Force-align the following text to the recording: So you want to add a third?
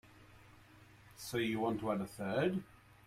So 1.15 1.37
you 1.37 1.59
want 1.59 1.79
to 1.81 1.91
add 1.91 2.01
a 2.01 2.07
third? 2.07 2.63